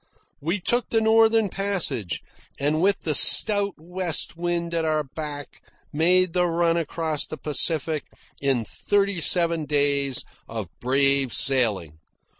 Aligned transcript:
We 0.41 0.59
took 0.59 0.89
the 0.89 0.99
northern 0.99 1.47
passage, 1.47 2.23
and 2.59 2.81
with 2.81 3.01
the 3.01 3.13
stout 3.13 3.75
west 3.77 4.35
wind 4.35 4.73
at 4.73 4.83
our 4.83 5.03
back 5.03 5.61
made 5.93 6.33
the 6.33 6.47
run 6.47 6.75
across 6.75 7.27
the 7.27 7.37
Pacific 7.37 8.05
in 8.41 8.65
thirty 8.65 9.19
seven 9.21 9.65
days 9.65 10.23
of 10.47 10.69
brave 10.79 11.33
sailing. 11.33 11.99